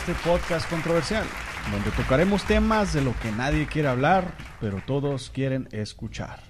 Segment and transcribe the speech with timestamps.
[0.00, 1.24] este podcast controversial,
[1.70, 6.40] donde tocaremos temas de lo que nadie quiere hablar, pero todos quieren escuchar.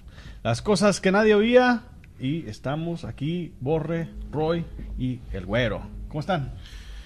[0.43, 1.83] Las cosas que nadie oía
[2.19, 4.65] y estamos aquí, Borre, Roy
[4.97, 5.81] y el Güero.
[6.07, 6.53] ¿Cómo están?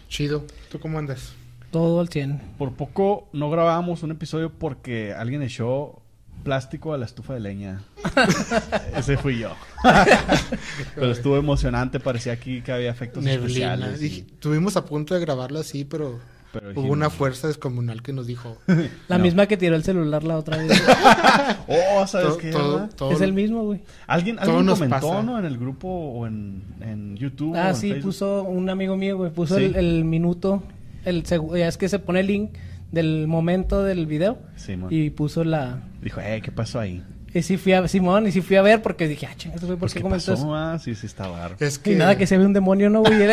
[0.10, 0.46] Chido.
[0.71, 1.34] ¿Tú cómo andas?
[1.71, 2.39] Todo al 100.
[2.57, 6.02] Por poco no grabábamos un episodio porque alguien echó
[6.43, 7.82] plástico a la estufa de leña.
[8.96, 9.55] Ese fui yo.
[10.96, 13.74] pero estuvo emocionante, parecía aquí que había efectos Neblina.
[13.74, 14.02] especiales.
[14.02, 16.19] y- Dije- Estuvimos a punto de grabarlo así, pero,
[16.59, 18.57] Pero hubo una fuerza descomunal que nos dijo.
[19.07, 19.23] La No.
[19.23, 20.71] misma que tiró el celular la otra vez.
[21.68, 22.51] Oh, ¿sabes todo- qué?
[22.96, 23.82] todo- es el mismo, güey.
[24.07, 25.23] ¿Alguien, alguien nos comentó.
[25.23, 25.39] ¿no?
[25.39, 27.54] En el grupo o en, en YouTube.
[27.54, 28.10] o Ah, en sí, Facebook?
[28.11, 29.32] puso un amigo mío, güey.
[29.32, 29.63] Puso Sí.
[29.65, 30.63] el, el minuto.
[31.05, 32.52] El ya es que se pone el link
[32.91, 34.38] del momento del video.
[34.55, 34.89] Sí, man.
[34.91, 35.80] Y puso la.
[36.02, 37.03] Dijo, eh, ¿qué pasó ahí?
[37.36, 39.72] Y sí fui a Simón y sí fui a ver porque dije, ah, chingas, güey,
[39.78, 40.39] ¿por Pues, qué.
[40.47, 41.58] Ah, sí, sí, está barro.
[41.59, 41.92] Es que.
[41.92, 43.14] Y nada, que se ve un demonio, ¿no, güey?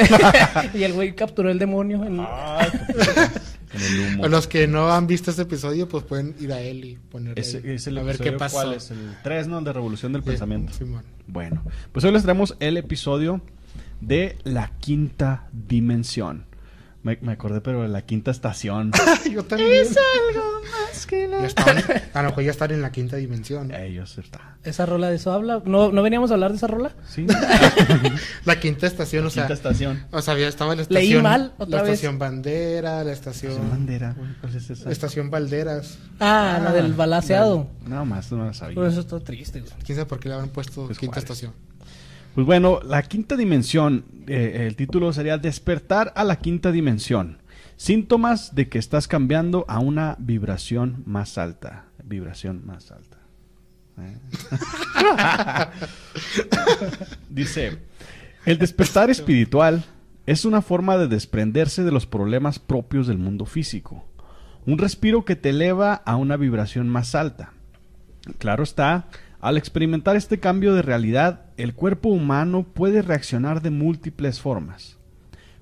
[0.75, 2.05] y el güey capturó el demonio.
[2.05, 2.17] en-
[3.73, 4.27] con el humo.
[4.27, 7.39] Los que no han visto este episodio, pues pueden ir a él y ahí,
[7.75, 8.57] es el a ver qué pasó.
[8.57, 8.91] ¿Cuál es?
[8.91, 9.61] El 3, ¿no?
[9.63, 10.73] De Revolución del Sí, Pensamiento.
[10.73, 11.05] Simón.
[11.29, 13.41] Bueno, pues hoy les traemos el episodio
[14.01, 16.45] de la quinta dimensión.
[17.03, 18.93] Me, me acordé, pero de la quinta estación.
[19.33, 19.87] Yo también.
[19.87, 21.79] algo más que Ya están,
[22.15, 23.75] a lo mejor ya están en la quinta dimensión.
[23.75, 24.57] Ellos está.
[24.63, 25.61] ¿Esa rola de eso habla?
[25.65, 26.93] ¿No, ¿No veníamos a hablar de esa rola?
[27.09, 27.27] Sí.
[28.45, 29.45] La quinta estación, o sea.
[29.45, 30.05] quinta estación.
[30.13, 31.23] O sea, ya estaba la Leí estación.
[31.23, 31.93] mal otra la vez.
[31.95, 33.53] estación Bandera, la estación.
[33.53, 34.15] Estación bandera.
[34.41, 34.91] ¿Cuál es esa?
[34.91, 35.99] Estación Valderas.
[36.21, 37.69] Ah, la del balaseado.
[37.87, 38.77] Nada más, no la sabía.
[38.77, 39.73] Por eso está triste, güey.
[39.85, 41.23] Quién sabe por qué le habrán puesto Pues, quinta ¿cuál?
[41.25, 41.53] estación.
[42.35, 47.39] Pues bueno, la quinta dimensión, eh, el título sería Despertar a la quinta dimensión.
[47.77, 51.87] Síntomas de que estás cambiando a una vibración más alta.
[52.05, 53.19] Vibración más alta.
[53.99, 54.17] ¿Eh?
[57.29, 57.79] Dice,
[58.47, 59.85] el despertar espiritual
[60.25, 64.07] es una forma de desprenderse de los problemas propios del mundo físico.
[64.65, 67.53] Un respiro que te eleva a una vibración más alta.
[68.39, 69.09] Claro está,
[69.41, 74.99] al experimentar este cambio de realidad, el cuerpo humano puede reaccionar de múltiples formas.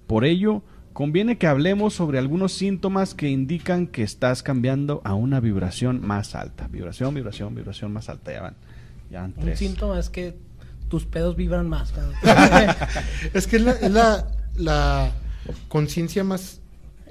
[0.06, 0.62] Por ello,
[0.93, 6.34] conviene que hablemos sobre algunos síntomas que indican que estás cambiando a una vibración más
[6.34, 6.69] alta.
[6.69, 8.33] Vibración, vibración, vibración más alta.
[8.33, 8.56] Ya van,
[9.11, 10.37] ya van Un síntoma es que
[10.88, 11.93] tus pedos vibran más.
[13.34, 15.12] Es que es la, es la, la
[15.69, 16.61] conciencia más.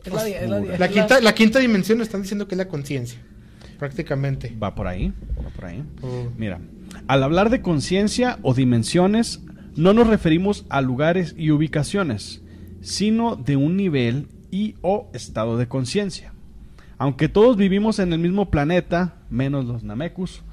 [0.04, 2.56] Es la, es la- La es La la- quinta, la quinta dimensión están diciendo que
[2.56, 3.20] es la conciencia.
[3.78, 4.54] Prácticamente.
[4.62, 5.14] Va por ahí,
[5.46, 5.84] va por ahí.
[6.02, 6.28] Oh.
[6.38, 6.60] Mira,
[7.10, 9.42] al hablar de conciencia o dimensiones,
[9.76, 12.44] no nos referimos a lugares y ubicaciones,
[12.82, 16.36] sino de un nivel y o estado de conciencia.
[17.00, 20.44] Aunque todos vivimos en el mismo planeta, menos los Namekus,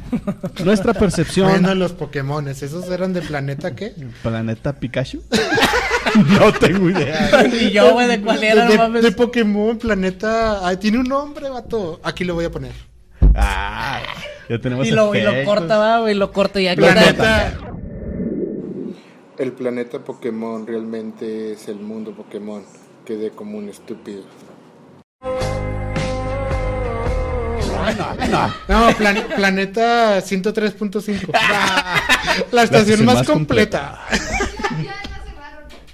[0.64, 1.50] nuestra percepción...
[1.50, 3.92] Bueno, los Pokémones, ¿esos eran de planeta qué?
[4.22, 5.22] ¿Planeta Pikachu?
[6.40, 7.46] no tengo idea.
[7.60, 9.02] y yo, güey, de cuál era, de, no mames.
[9.02, 10.66] de Pokémon, planeta.
[10.66, 12.00] Ay, tiene un nombre, vato.
[12.02, 12.95] Aquí lo voy a poner.
[13.36, 14.00] Ah,
[14.48, 17.52] ya tenemos Y lo, y lo corta, va, güey, lo corta y aquí Planeta.
[19.38, 22.64] El planeta Pokémon realmente es el mundo Pokémon.
[23.04, 24.22] Quedé como un estúpido.
[28.68, 31.30] No, plan- planeta 103.5.
[32.52, 34.00] La estación estación más, más completa.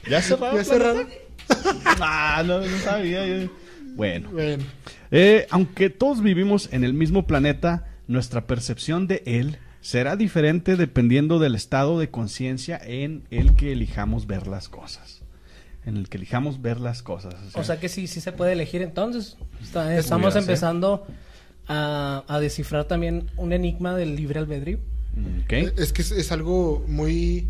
[0.08, 0.56] ¿Ya cerraron?
[0.56, 1.08] ¿Ya cerraron?
[2.00, 3.48] Ah, no, no sabía.
[3.94, 4.30] Bueno.
[4.32, 4.64] Bueno,
[5.12, 11.38] Eh, aunque todos vivimos en el mismo planeta, nuestra percepción de él será diferente dependiendo
[11.38, 15.20] del estado de conciencia en el que elijamos ver las cosas.
[15.84, 17.34] En el que elijamos ver las cosas.
[17.54, 19.36] O sea que sí, sí se puede elegir entonces.
[19.62, 20.42] Está- estamos ser.
[20.42, 21.06] empezando
[21.68, 24.78] a, a descifrar también un enigma del libre albedrío.
[25.44, 25.52] ¿ok?
[25.76, 27.48] es que es, es algo muy.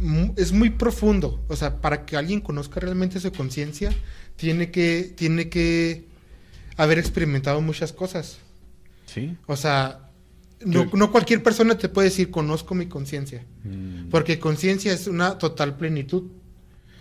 [0.00, 1.40] mu- Es muy profundo.
[1.48, 3.90] O sea, para que alguien conozca realmente su conciencia,
[4.36, 6.07] tiene que, tiene que
[6.78, 8.38] haber experimentado muchas cosas.
[9.06, 9.36] Sí.
[9.46, 10.00] O sea,
[10.64, 13.44] no, no cualquier persona te puede decir conozco mi conciencia.
[13.64, 16.24] Mm, Porque conciencia es una total plenitud.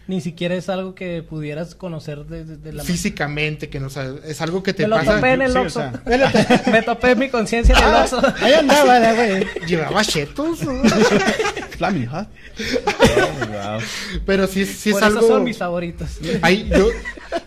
[0.08, 4.24] Ni siquiera es algo que pudieras conocer de, de- de la Físicamente, que no sabes,
[4.24, 5.16] es algo que te Me lo pasa.
[5.16, 6.02] topé en el Sí, o sea.
[6.72, 8.22] Me topé mi conciencia en el Ah, Oxxo.
[8.42, 9.46] ahí andaba, güey.
[9.68, 10.60] Llevaba chetos.
[11.78, 12.28] Flaming Hot.
[12.30, 13.80] Oh, wow.
[14.26, 15.20] Pero sí, sí es Por algo.
[15.20, 16.10] eso son mis favoritos.
[16.42, 16.88] Hay, yo,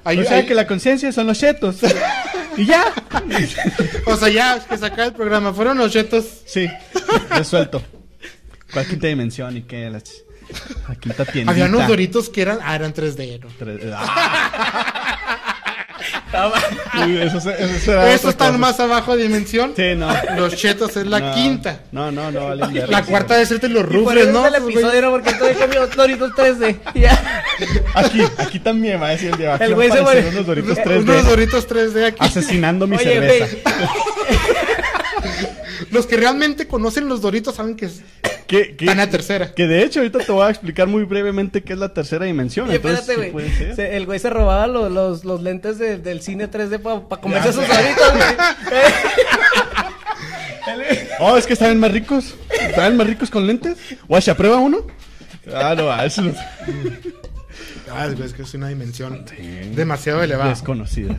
[0.05, 1.77] hay- o sea hay- que la conciencia son los chetos.
[2.57, 2.93] Y ya.
[4.07, 6.25] o sea, ya que saca el programa, fueron los chetos.
[6.47, 6.69] Sí,
[7.31, 7.83] resuelto.
[8.73, 9.91] ¿Cuál quinta dimensión y qué?
[9.91, 10.01] La,
[10.97, 11.27] quinta.
[11.47, 13.49] Había unos doritos que eran, ah, eran 3D, ¿no?
[13.97, 15.10] Ah.
[17.05, 18.59] Uy, eso, se- eso será Estos otra están cosa.
[18.59, 19.73] más abajo de dimensión.
[19.75, 20.09] Sí, no.
[20.37, 21.35] Los chetos es la No.
[21.35, 21.81] quinta.
[21.93, 24.47] No, no, no, valen La cuarta debe ser de los rufles, eso ¿no?
[24.47, 25.11] el episodio, ¿no?
[25.11, 26.77] Porque estoy comiendo Doritos 3D.
[26.95, 27.43] Ya.
[27.95, 30.29] Aquí, aquí también va a decir el de El güey se muere.
[30.29, 32.17] unos doritos Unos 3D doritos 3D aquí.
[32.21, 33.57] asesinando mi Oye, cerveza.
[35.91, 37.89] Los que realmente conocen los doritos saben que
[38.51, 39.53] ¿Qué, qué- están a tercera.
[39.55, 42.67] Que de hecho ahorita te voy a explicar muy brevemente qué es la tercera dimensión.
[42.69, 43.75] Oye, entonces, espérate, sí güey.
[43.77, 47.49] Se- el güey se robaba los, los, los lentes de- del cine 3D para comerse
[47.49, 48.25] Ya sus doritos, güey.
[51.21, 52.35] Oh, es que estaban más ricos.
[52.61, 53.77] Estaban más ricos con lentes.
[54.09, 54.79] Guacha, prueba uno.
[55.55, 56.33] Ah, no, ah, eso no-
[57.93, 59.25] Ah, es es que es una dimensión
[59.75, 60.51] demasiado elevada.
[60.51, 61.19] desconocida.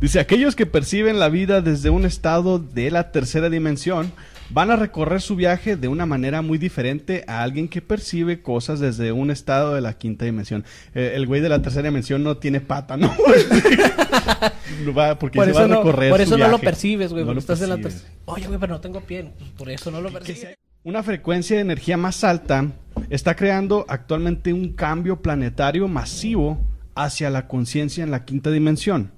[0.00, 4.12] Dice, aquellos que perciben la vida desde un estado de la tercera dimensión
[4.50, 8.80] van a recorrer su viaje de una manera muy diferente a alguien que percibe cosas
[8.80, 10.64] desde un estado de la quinta dimensión.
[10.94, 13.12] Eh, el güey de la tercera dimensión no tiene pata, ¿no?
[14.96, 17.22] Va- porque Por se va a no, recorrer por su eso no lo percibes, güey.
[17.24, 18.10] No porque lo estás en la tercera.
[18.26, 19.32] Oye, güey, pero no tengo pie.
[19.38, 20.56] Pues por eso no lo percibes.
[20.84, 22.66] Una frecuencia de energía más alta
[23.10, 26.58] está creando actualmente un cambio planetario masivo
[26.94, 29.12] hacia la conciencia en la quinta dimensión,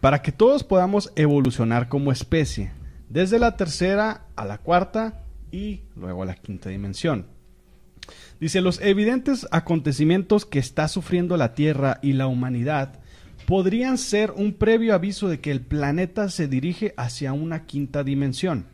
[0.00, 2.70] para que todos podamos evolucionar como especie,
[3.08, 7.26] desde la tercera a la cuarta y luego a la quinta dimensión.
[8.40, 13.00] Dice, los evidentes acontecimientos que está sufriendo la Tierra y la humanidad
[13.46, 18.66] podrían ser un previo aviso de que el planeta se dirige hacia una quinta dimensión.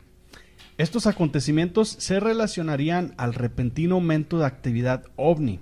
[0.77, 5.61] Estos acontecimientos se relacionarían al repentino aumento de actividad ovni.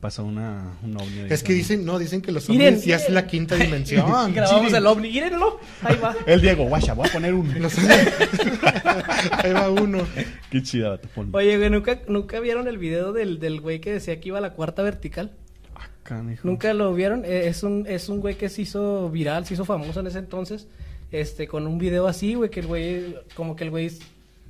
[0.00, 1.26] Pasa una, un ovni.
[1.28, 2.68] Es que dicen, no, dicen que los Miren.
[2.74, 4.32] ovnis ya es la quinta dimensión.
[4.32, 4.76] Grabamos Sí.
[4.76, 5.10] el ovni.
[5.10, 5.60] Mírenlo.
[5.82, 6.16] Ahí va.
[6.26, 7.60] El Diego, guacha, voy a poner un...
[7.60, 7.76] Los-
[9.44, 10.06] Ahí va uno.
[10.50, 11.08] Qué chida, vato.
[11.32, 14.40] Oye, güey, ¿nunca, ¿nunca vieron el video del, del güey que decía que iba a
[14.40, 15.32] la cuarta vertical?
[15.74, 16.46] Ah, canijo.
[16.48, 17.24] ¿Nunca lo vieron?
[17.26, 20.18] Eh, es, un, es un güey que se hizo viral, se hizo famoso en ese
[20.20, 20.66] entonces,
[21.12, 23.90] este, con un video así, güey, que el güey, como que el güey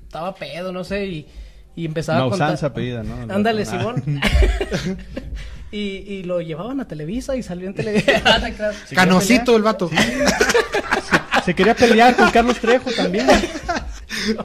[0.06, 1.26] estaba pedo, no sé, y,
[1.76, 2.58] y empezaba a contar...
[3.04, 3.34] ¿no?
[3.34, 3.64] Ándale.
[3.64, 4.02] Simón.
[5.70, 8.22] y, y lo llevaban a Televisa y salió en Televisa.
[8.94, 9.90] Canosito el vato.
[11.44, 13.26] Se quería pelear con Carlos Trejo también.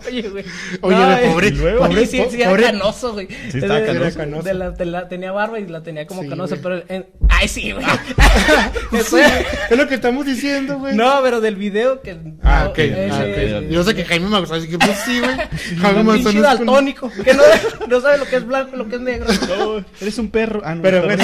[0.07, 0.45] Oye, güey.
[0.81, 3.27] Oye, No, de eh, pobre, luego- pobre, sí, era pobre- canoso, güey.
[3.51, 4.05] Sí, estaba canoso.
[4.05, 4.43] Era canoso.
[4.43, 6.83] de la- de la- tenía barba y la tenía como Sí, canosa, pero...
[6.87, 7.85] en- ay, sí, güey.
[8.93, 9.39] Eso era-
[9.69, 10.95] es lo que estamos diciendo, güey.
[10.95, 12.17] No, pero del video que...
[12.43, 12.77] Ah, no, ok.
[12.79, 13.69] ese- ah, ok.
[13.69, 15.35] Yo sé que Jaime Maussan, así que pues sí, güey.
[15.81, 17.43] Jaime Maussan es daltónico, que no,
[17.87, 19.27] no sabe lo que es blanco y lo que es negro.
[19.47, 20.61] No, eres un perro.
[20.63, 21.23] Ah, no, Pero bueno,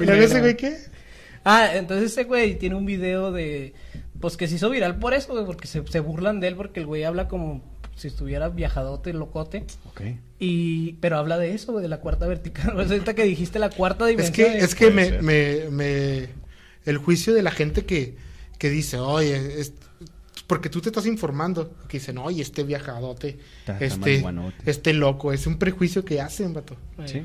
[0.00, 0.76] ¿luego ese güey qué?
[1.44, 3.72] Ah, entonces ese güey tiene un video de...
[4.20, 6.80] Pues que se hizo viral por eso, güey, porque se, se burlan de él porque
[6.80, 7.62] el güey habla como
[7.98, 9.64] si estuviera viajadote, locote.
[9.90, 10.00] Ok.
[10.38, 12.70] Y, pero habla de eso, de la cuarta vertical.
[12.80, 14.34] Ahorita que dijiste la cuarta Es dimensión.
[14.52, 16.28] que, eh, es que me, me, me,
[16.84, 18.16] el juicio de la gente que,
[18.58, 19.72] que dice, oye, es-
[20.46, 24.24] porque tú te estás informando, que dicen, oye, este viajadote, Está- está este,
[24.64, 26.74] este loco, es un prejuicio que hacen, vato.
[27.04, 27.22] Sí.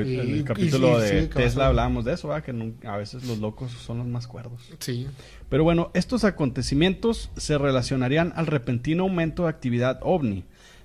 [0.00, 1.28] En el y capítulo de sí.
[1.28, 2.44] Tesla hablábamos de eso, ¿verdad?
[2.44, 4.70] Que a veces los locos son los más cuerdos.
[4.78, 5.06] Sí.
[5.48, 10.44] Pero bueno, estos acontecimientos se relacionarían al repentino aumento de actividad ovni,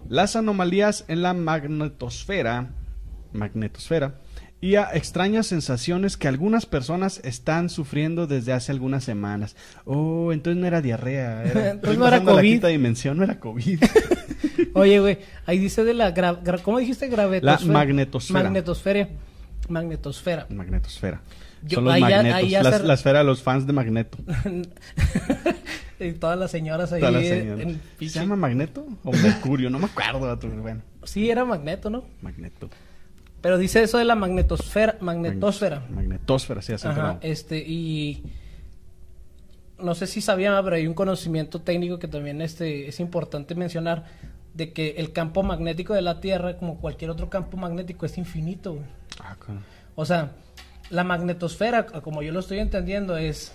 [0.10, 2.72] las anomalías en la magnetosfera,
[3.34, 4.20] magnetosfera
[4.60, 9.56] y a extrañas sensaciones que algunas personas están sufriendo desde hace algunas semanas.
[9.86, 12.42] Oh, entonces no era diarrea, era, Entonces no era a la COVID.
[12.52, 13.80] quinta dimensión, no era COVID.
[14.74, 16.14] Oye, güey, ahí dice de la...
[16.14, 17.08] gra- ¿Cómo dijiste?
[17.08, 17.68] Gravetosfera.
[17.68, 18.44] La magnetosfera.
[18.44, 19.10] Magnetosfera.
[19.70, 20.48] Magnetosfera.
[20.50, 21.22] Magnetosfera.
[21.64, 23.66] Yo- Son los ahí ya- magnetos, ahí ya la, se- la esfera de los fans
[23.68, 24.18] de Magneto.
[26.00, 27.00] y todas las señoras ahí.
[27.00, 27.66] Todas las señoras.
[27.66, 29.70] en ¿Se llama Magneto o Mercurio?
[29.70, 30.38] No me acuerdo.
[30.62, 32.04] Bueno, Sí, era magneto, ¿no?
[32.22, 32.70] Magneto.
[33.42, 34.98] Pero dice eso de la magnetosfera.
[35.00, 35.84] Magnetosfera.
[35.90, 38.24] Magnetosfera, sí, así Ajá, este, y
[39.80, 44.06] no sé si sabían, pero hay un conocimiento técnico que también este, es importante mencionar,
[44.58, 48.74] de que el campo magnético de la Tierra, como cualquier otro campo magnético, es infinito.
[48.74, 48.86] güey.
[49.24, 49.62] Ah, claro.
[49.96, 50.32] O sea,
[50.90, 53.52] la magnetosfera, como yo lo estoy entendiendo, es,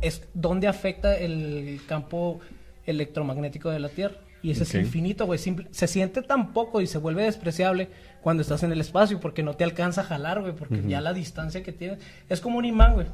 [0.00, 2.40] es donde afecta el campo
[2.86, 4.16] electromagnético de la Tierra.
[4.42, 5.38] Y ese es infinito, güey.
[5.38, 7.88] Simple- se siente tan poco y se vuelve despreciable
[8.22, 11.12] cuando estás en el espacio porque no te alcanza a jalar, güey, porque ya la
[11.12, 13.06] distancia que tienes es como un imán, güey.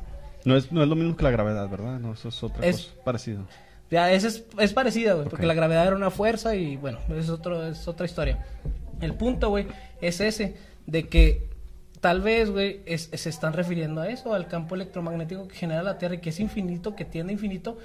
[0.46, 1.98] No es, no es lo mismo que la gravedad, ¿verdad?
[1.98, 3.02] No, eso es otra Es- cosa.
[3.04, 3.42] Parecido.
[3.90, 7.30] Ya, ese es, es parecido, güey, porque la gravedad era una fuerza y bueno, es,
[7.30, 8.44] otro, es otra historia.
[9.00, 9.66] El punto, güey,
[10.00, 11.48] es ese, de que
[12.00, 15.96] tal vez, güey, es- se están refiriendo a eso, al campo electromagnético que genera la
[15.98, 17.78] Tierra y que es infinito, que tiende a infinito.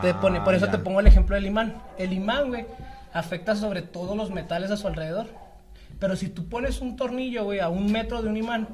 [0.00, 0.72] Te Ah, pone, por eso ya.
[0.72, 1.74] te pongo el ejemplo del imán.
[1.98, 2.64] El imán, güey,
[3.12, 5.26] afecta sobre todos los metales a su alrededor.
[5.98, 8.68] Pero si tú pones un tornillo, güey, a un metro de un imán,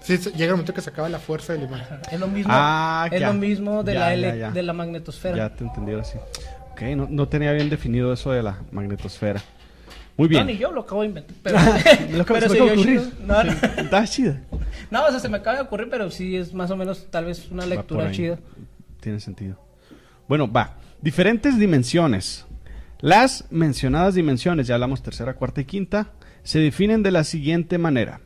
[0.00, 1.98] Sí, llega el momento que se acaba la fuerza de la imagen.
[2.10, 3.28] Es lo mismo, Ah, es ya.
[3.28, 4.50] lo mismo de, Ya, la ya.
[4.50, 5.36] de la magnetosfera.
[5.36, 6.18] Ya te entendí ahora sí.
[6.72, 9.40] Ok, no, no tenía bien definido eso de la magnetosfera.
[10.16, 10.44] Muy bien.
[10.46, 11.34] No, ni yo lo acabo de inventar.
[11.42, 11.58] Pero,
[12.16, 13.00] Lo acabo- pero se sí, me acaba de ocurrir.
[13.00, 13.12] chido.
[13.26, 13.52] No, no.
[13.52, 14.40] Está chida.
[14.90, 17.24] No, o sea, se me acaba de ocurrir, pero sí es más o menos tal
[17.26, 18.38] vez una lectura chida.
[19.00, 19.58] Tiene sentido.
[20.28, 20.76] Bueno, va.
[21.00, 22.44] Diferentes dimensiones.
[23.00, 26.12] Las mencionadas dimensiones, ya hablamos tercera, cuarta y quinta,
[26.44, 28.20] se definen de la siguiente manera.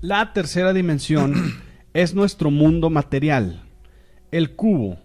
[0.00, 1.34] La tercera dimensión
[1.94, 3.62] es nuestro mundo material.
[4.30, 4.98] El cubo,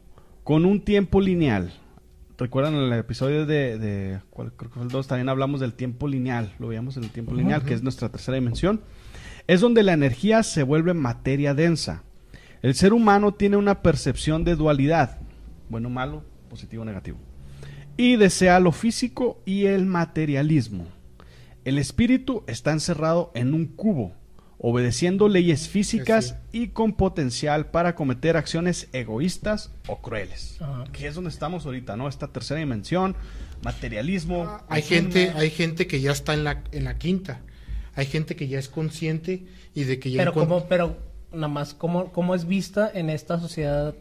[0.43, 1.73] con un tiempo lineal.
[2.37, 5.07] ¿Recuerdan el episodio de, de cuál- creo que fue el 2?
[5.07, 6.53] También hablamos del tiempo lineal.
[6.59, 8.81] Lo veíamos en el tiempo lineal, que es nuestra tercera dimensión.
[9.47, 12.03] Es donde la energía se vuelve materia densa.
[12.61, 15.19] El ser humano tiene una percepción de dualidad,
[15.69, 17.19] bueno, malo, positivo, negativo,
[17.95, 20.87] y desea lo físico y el materialismo.
[21.63, 24.13] El espíritu está encerrado en un cubo,
[24.57, 30.61] obedeciendo leyes físicas y con potencial para cometer acciones egoístas o crueles.
[30.61, 30.85] Ajá.
[30.91, 32.07] Que es donde estamos ahorita, ¿no?
[32.07, 33.15] Esta tercera dimensión,
[33.63, 34.43] materialismo.
[34.69, 35.01] Hay consumo.
[35.01, 37.41] gente, hay gente que ya está en la, en la quinta.
[37.95, 40.97] Hay gente que ya es consciente y de que ya Pero como, pero
[41.31, 43.93] nada más, ¿cómo, cómo es vista en esta sociedad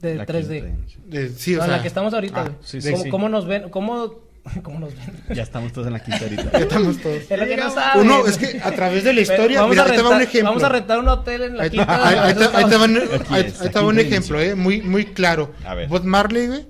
[0.00, 0.40] de La 3D?
[0.40, 1.10] quinta dimensión.
[1.10, 3.08] de- sí, o sea, la que estamos ahorita, ah, sí, sí, ¿Cómo, sí.
[3.10, 3.68] cómo nos ven?
[3.70, 4.14] ¿Cómo,
[4.62, 5.36] cómo nos ven?
[5.36, 6.50] Ya estamos todos en la quinta ahorita.
[6.52, 7.16] ya estamos todos.
[7.30, 7.72] Es lo que no.
[8.00, 10.14] Uno, es que a través de la historia, Vamos, mira, a ahí te va un
[10.18, 10.50] rentar, ejemplo.
[10.50, 12.08] vamos a rentar un hotel en la quinta.
[12.08, 14.54] ahí- ahí te, ahí te va un- Aquí ahí- es, te va un ejemplo, eh,
[14.54, 15.52] muy, muy claro.
[15.64, 15.88] A ver.
[15.88, 16.66] Bob Marley, güey,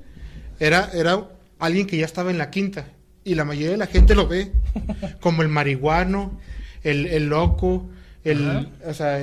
[0.60, 1.24] era, era
[1.58, 2.86] alguien que ya estaba en la quinta.
[3.24, 4.52] Y la mayoría de la gente lo ve
[5.20, 6.38] como el marihuano,
[6.82, 7.88] el, el loco,
[8.24, 8.66] el, Ajá.
[8.86, 9.18] o sea,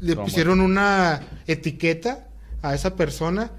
[0.00, 2.26] le pusieron una etiqueta
[2.62, 3.50] a esa persona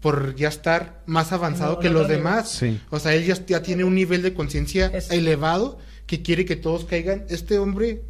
[0.00, 2.50] por ya estar más avanzado No, que no, los demás.
[2.50, 2.80] Sí.
[2.90, 6.84] O sea, él ya, ya tiene un nivel de conciencia elevado que quiere que todos
[6.84, 7.24] caigan.
[7.28, 8.02] Este hombre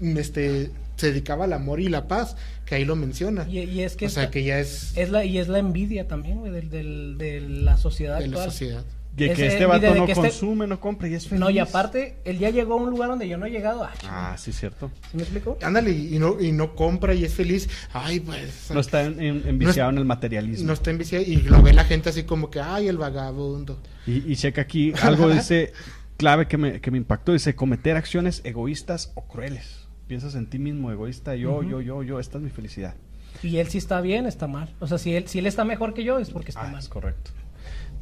[0.00, 3.46] este, se dedicaba al amor y la paz, que ahí lo menciona.
[3.48, 5.58] Y, y es que, o sea, esta- que ya es es la, y es la
[5.58, 8.50] envidia también, güey, del, del- de la sociedad de la actual.
[8.50, 8.84] sociedad.
[9.18, 11.40] De que este vato no que este- consume, no compra y es feliz.
[11.40, 13.84] No, y aparte, él ya llegó a un lugar donde yo no he llegado.
[13.84, 14.90] Ah, Ah, sí, cierto.
[15.10, 15.58] ¿sí me explico?
[15.62, 17.68] Ándale, y no, y no compra y es feliz.
[17.92, 18.70] Ay, pues.
[18.72, 20.66] No está en- en- enviciado en el materialismo.
[20.66, 23.80] no está enviciado y lo ve la gente así como que, ay, el vagabundo.
[24.06, 25.72] Y, y checa aquí, algo dice
[26.16, 29.86] clave que me, que me impactó, dice cometer acciones egoístas o crueles.
[30.06, 32.94] Piensas en ti mismo, egoísta, yo, yo, yo, yo, esta es mi felicidad.
[33.42, 34.74] Y él sí está bien, está mal.
[34.80, 36.80] O sea, si él, si él está mejor que yo, es porque está Ah, mal.
[36.80, 37.30] es correcto.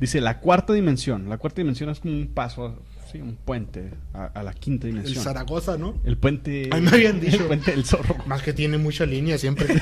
[0.00, 1.28] Dice la cuarta dimensión.
[1.28, 2.76] La cuarta dimensión es como un paso,
[3.10, 5.24] sí, un puente a, a la quinta El dimensión.
[5.24, 5.94] Zaragoza, ¿no?
[6.04, 6.68] El puente.
[6.72, 7.38] A mí me habían dicho.
[7.38, 8.16] El puente del zorro.
[8.26, 9.66] Más que tiene mucha línea siempre.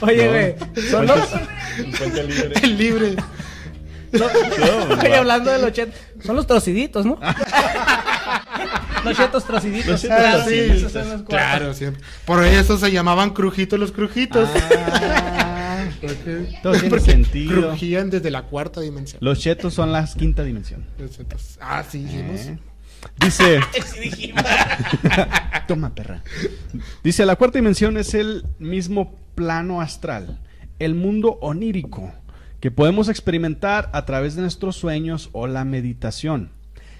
[0.00, 0.30] Oye, No.
[0.30, 0.54] güey,
[0.90, 1.20] son los...
[1.78, 2.52] El puente libre.
[2.62, 3.16] el libre.
[4.12, 4.26] no,
[5.00, 7.18] Oye, hablando de los chetos, son los trociditos, ¿no?
[9.04, 9.86] los chetos trociditos.
[9.88, 11.26] Los chetos claro, sí, esos son los cuatro.
[11.28, 12.02] Claro, siempre.
[12.24, 14.48] Por eso se llamaban crujitos los crujitos.
[14.54, 15.49] Ah,
[16.62, 17.68] todo tiene porque sentido.
[17.68, 19.18] Crujían desde la cuarta dimensión.
[19.22, 20.84] Los chetos son la quinta dimensión.
[20.98, 22.40] Entonces, Ah, sí, dijimos.
[22.40, 22.58] Eh.
[23.18, 23.60] Dice.
[25.68, 26.22] Toma, perra.
[27.02, 30.40] Dice, la cuarta dimensión es el mismo plano astral,
[30.78, 32.12] el mundo onírico,
[32.60, 36.50] que podemos experimentar a través de nuestros sueños o la meditación.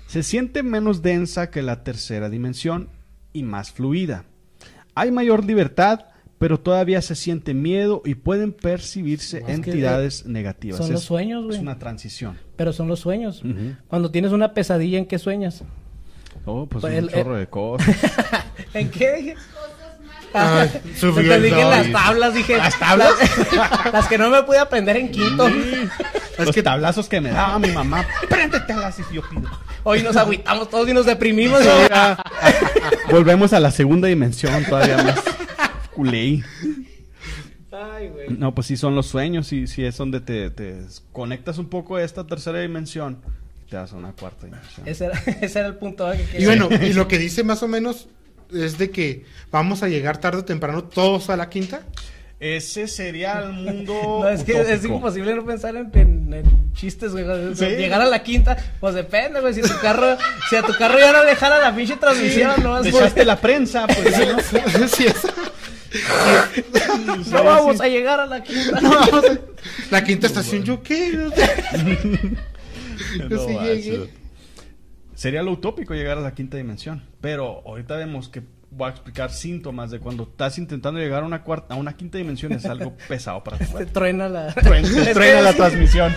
[0.06, 2.88] Se siente menos densa que la tercera dimensión
[3.32, 4.24] y más fluida.
[4.94, 6.06] Hay mayor libertad,
[6.40, 10.78] pero todavía se siente miedo y pueden percibirse Es que, entidades negativas.
[10.78, 11.56] son los Es- sueños, güey.
[11.56, 12.38] Es una transición.
[12.56, 13.42] Pero son los sueños.
[13.88, 15.62] Cuando tienes una pesadilla, ¿en qué sueñas?
[16.46, 17.94] Oh, pues Pues un el- chorro de cosas.
[18.74, 19.34] ¿En qué?
[20.32, 22.56] Ay, dije las tablas, dije.
[22.56, 23.10] ¿Las tablas?
[23.92, 25.46] Las, que no me pude aprender en quinto.
[26.38, 28.06] Los tablazos que me daba mi mamá.
[28.30, 29.50] Préndete a las y yo pido.
[29.82, 31.60] Hoy nos agüitamos todos y nos deprimimos.
[33.10, 35.18] Volvemos a la segunda dimensión todavía más.
[35.94, 36.42] Culé.
[37.72, 38.28] Ay, güey.
[38.30, 40.78] No, pues sí son los sueños, sí, sí es donde te, te
[41.12, 43.18] conectas un poco a esta tercera dimensión
[43.66, 44.88] y te das a una cuarta dimensión.
[44.88, 47.68] Ese era, ese era el punto que Y bueno, y lo que dice más o
[47.68, 48.08] menos
[48.52, 51.82] es de que vamos a llegar tarde o temprano todos a la quinta.
[52.40, 57.12] Ese sería el mundo No, es que es imposible no pensar en, en- en chistes,
[57.12, 57.24] güey.
[57.54, 57.66] Sí.
[57.66, 59.54] Llegar a la quinta, pues depende, güey.
[59.54, 60.16] Si tu carro,
[60.48, 63.86] si a tu carro ya no dejara la pinche transmisión, no vas Dejaste la prensa,
[63.86, 64.14] pues
[64.50, 64.88] sí, ¿no?
[64.88, 65.26] Sí, es-
[67.30, 68.80] No vamos a llegar a la quinta.
[68.80, 69.38] no, vamos a-
[69.90, 71.12] la quinta estación, ¿yo qué?
[73.28, 73.82] No llegué.
[73.82, 74.10] sí.
[75.14, 77.02] Sería lo utópico llegar a la quinta dimensión.
[77.20, 81.42] Pero ahorita vemos que voy a explicar síntomas de cuando estás intentando llegar a una
[81.42, 84.52] cuarta, a una quinta dimensión es algo pesado para tu Te truena la.
[84.54, 86.14] Truena, Es que truena la transmisión.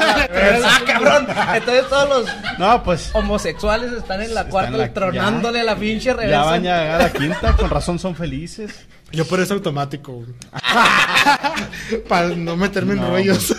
[0.00, 1.26] ah, cabrón.
[1.54, 3.10] Entonces todos los No, pues.
[3.14, 5.62] homosexuales están en la Están cuarta en la- tronándole ya.
[5.62, 6.44] a la pinche Ya reversa.
[6.44, 8.86] van a llegar a la quinta, con razón son felices.
[9.12, 10.24] Yo por eso automático.
[12.08, 13.54] Para no meterme en rollos.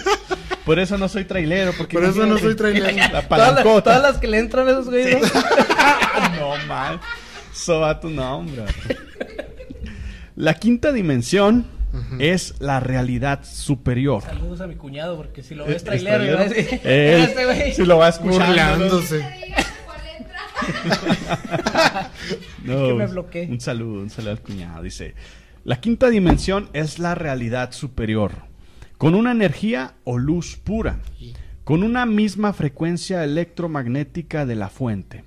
[0.65, 2.87] Por eso no soy trailero, porque Por eso no soy trailero.
[2.97, 3.83] La Todas las, palancota.
[3.83, 5.21] todas las que le entran a esos güeyes.
[5.33, 6.57] ¿no?
[6.57, 6.99] no mal.
[7.57, 8.63] Soba tu nombre.
[10.35, 11.65] La quinta dimensión
[12.19, 14.21] es la realidad superior.
[14.21, 16.37] Saludos a mi cuñado, porque si lo ves ¿Es trailero, trailero?
[16.37, 17.73] va a decir, Eh, "Este güey".
[17.73, 18.45] si lo va escuchando.
[18.47, 19.25] Burlándose.
[22.63, 23.47] No, que me bloqueé.
[23.49, 24.83] Un saludo, un saludo al cuñado.
[24.83, 25.15] Dice,
[25.63, 28.33] la quinta dimensión es la realidad superior,
[28.97, 30.99] con una energía o luz pura,
[31.63, 35.23] con una misma frecuencia electromagnética de la fuente.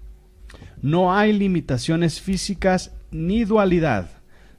[0.82, 4.10] No hay limitaciones físicas ni dualidad.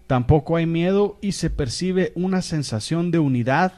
[0.08, 3.74] Tampoco hay miedo y se percibe una sensación de unidad,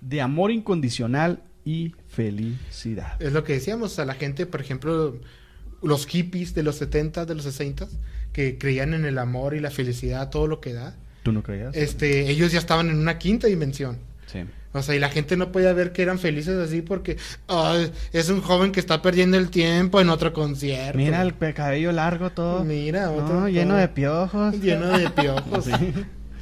[0.00, 3.20] de amor incondicional y felicidad.
[3.20, 5.18] Es lo que decíamos a la gente, por ejemplo,
[5.82, 7.86] los hippies de los 70, de los 60,
[8.32, 10.96] que creían en el amor y la felicidad, todo lo que da.
[11.22, 11.74] ¿Tú no creías?
[11.76, 13.98] Este, ellos ya estaban en una quinta dimensión.
[14.26, 14.40] Sí.
[14.74, 17.16] O sea, y la gente no podía ver que eran felices así porque
[17.48, 20.98] "Ay, es un joven que está perdiendo el tiempo en otro concierto.
[20.98, 22.64] Mira el cabello largo todo.
[22.64, 23.78] Mira, No, otro- lleno todo.
[23.80, 24.60] de piojos.
[24.60, 25.66] lleno de piojos.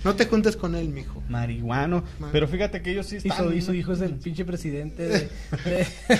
[0.04, 1.22] No te juntes con él, mijo.
[1.28, 2.02] Marihuano.
[2.32, 3.56] Pero fíjate que ellos sí están...
[3.56, 5.06] y su hijo es el pinche presidente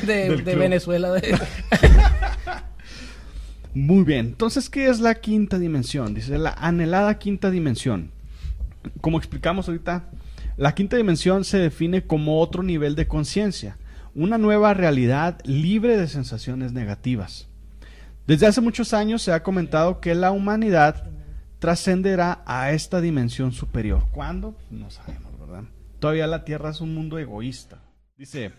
[0.07, 0.54] de, de.
[0.54, 1.11] Venezuela.
[1.11, 1.37] de-
[3.75, 4.26] Muy bien.
[4.26, 6.14] Entonces, ¿qué es la quinta dimensión?
[6.14, 8.11] Dice la anhelada quinta dimensión.
[9.00, 10.04] Como explicamos ahorita,
[10.56, 13.78] la quinta dimensión se define como otro nivel de conciencia,
[14.14, 17.49] una nueva realidad libre de sensaciones negativas.
[18.26, 21.11] Desde hace muchos años se ha comentado que la humanidad
[21.59, 24.04] trascenderá a esta dimensión superior.
[24.12, 24.56] ¿Cuándo?
[24.71, 25.64] No sabemos, ¿verdad?
[25.99, 27.78] Todavía la Tierra es un mundo egoísta.
[28.16, 28.52] Dice,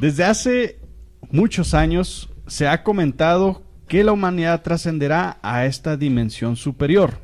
[0.00, 0.80] desde hace
[1.30, 7.18] muchos años se ha comentado que la humanidad trascenderá a esta dimensión superior.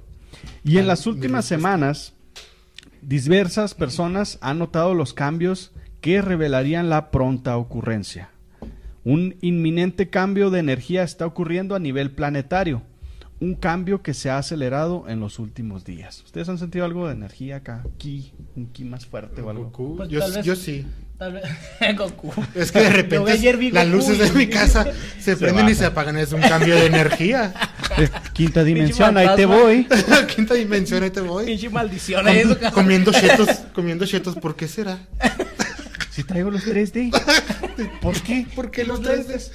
[0.65, 1.57] Y en las últimas respuesta.
[1.57, 2.15] semanas,
[3.03, 8.31] diversas personas han notado los cambios que revelarían la pronta ocurrencia.
[9.05, 12.83] Un inminente cambio de energía está ocurriendo a nivel planetario.
[13.41, 16.23] Un cambio que se ha acelerado en los últimos días.
[16.25, 17.85] ¿Ustedes han sentido algo de energía acá?
[17.97, 19.71] Ki, un ki más fuerte o algo.
[19.97, 20.85] Pues yo, tal vez- yo sí.
[21.19, 21.43] Tal vez.
[21.97, 22.33] Goku.
[22.55, 24.87] Es que de Yo ayer vi repente las Goku luces y- de mi casa
[25.21, 26.17] se, prenden y se apagan.
[26.17, 27.53] Es un cambio de energía.
[28.33, 29.87] Quinta dimensión, ahí te voy.
[30.35, 31.47] Quinta dimensión, ahí te voy.
[31.47, 34.99] Pinche maldición eso, comiendo chetos, comiendo chetos, ¿por qué será?
[36.11, 37.11] Si traigo los 3D.
[38.01, 38.47] ¿Por qué?
[38.55, 39.53] ¿Por qué los lentes?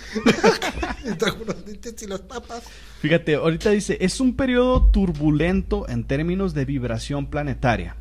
[1.18, 2.64] Trajo los lentes y las papas.
[3.02, 7.96] Fíjate, ahorita dice, es un periodo turbulento en términos de vibración planetaria.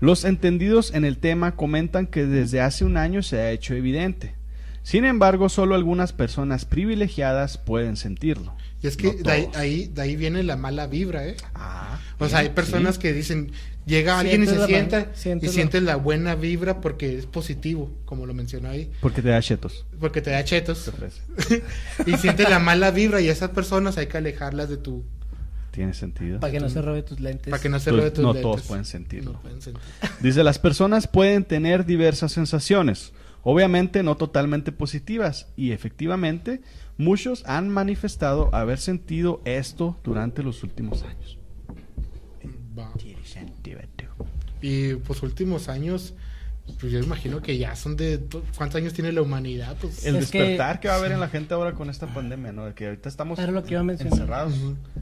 [0.00, 4.34] Los entendidos en el tema comentan que desde hace un año se ha hecho evidente.
[4.82, 8.54] Sin embargo, solo algunas personas privilegiadas pueden sentirlo.
[8.82, 11.36] Y es que No de, ahí, ahí, de ahí viene la mala vibra, ¿eh?
[11.54, 13.00] Ah, O sea, hay personas sí.
[13.00, 13.50] que dicen,
[13.86, 18.26] llega alguien y se la sienta y sientes la buena vibra porque es positivo, como
[18.26, 19.86] lo mencionó ahí, Porque te da chetos.
[19.98, 20.90] porque te da chetos.
[21.48, 21.62] te
[22.10, 25.02] y sientes la mala vibra y esas personas hay que alejarlas de tu...
[25.74, 26.38] Tiene sentido.
[26.38, 27.50] Para que no se robe tus lentes.
[27.50, 28.42] Para que no se robe tus no lentes.
[28.42, 29.32] todos pueden sentirlo.
[29.32, 29.82] No pueden sentir.
[30.20, 36.60] Dice, las personas pueden tener diversas sensaciones, obviamente no totalmente positivas, y efectivamente
[36.96, 41.38] muchos han manifestado haber sentido esto durante los últimos años.
[42.78, 42.92] Va.
[44.62, 46.14] Y pues últimos años,
[46.80, 48.20] pues yo imagino que ya son de...
[48.56, 49.76] ¿Cuántos años tiene la humanidad?
[49.80, 50.88] Pues El Es que- despertar que...
[50.88, 52.64] va a haber en la gente ahora con esta pandemia, ¿no?
[52.66, 54.12] De que ahorita estamos lo que iba a mencionar.
[54.14, 54.54] encerrados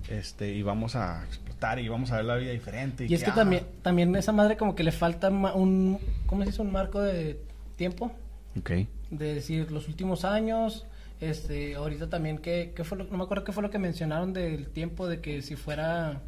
[0.08, 3.06] este, y vamos a explotar y vamos a ver la vida diferente.
[3.08, 6.50] Y es que ah, también, también esa madre como que le falta un, ¿cómo se
[6.50, 6.62] dice?
[6.62, 7.40] Un marco de
[7.76, 8.12] tiempo.
[8.58, 8.70] Ok.
[9.10, 10.84] De decir, los últimos años,
[11.20, 14.32] este, ahorita también, ¿qué, qué fue lo, no me acuerdo qué fue lo que mencionaron
[14.32, 16.20] del tiempo, de que si fuera